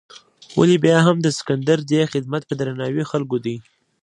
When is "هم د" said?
1.07-1.27